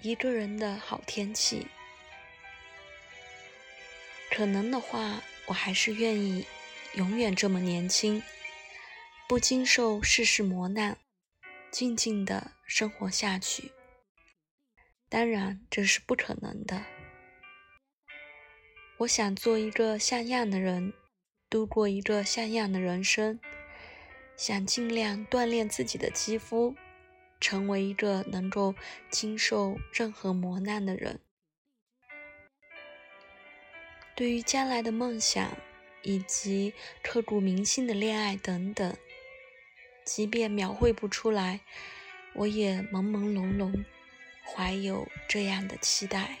[0.00, 1.66] 一个人的好天气。
[4.30, 6.44] 可能的话，我还是愿意
[6.94, 8.22] 永远这么年轻，
[9.28, 10.98] 不经受世事磨难，
[11.70, 13.72] 静静的生活下去。
[15.08, 16.84] 当然，这是不可能的。
[18.98, 20.92] 我想做一个像样的人，
[21.48, 23.38] 度过一个像样的人生，
[24.36, 26.74] 想尽量锻炼自己的肌肤。
[27.40, 28.74] 成为一个能够
[29.10, 31.20] 经受任何磨难的人。
[34.14, 35.56] 对于将来的梦想
[36.02, 38.96] 以及刻骨铭心的恋爱等等，
[40.04, 41.60] 即便描绘不出来，
[42.34, 43.84] 我也朦朦胧胧
[44.44, 46.38] 怀有这样的期待。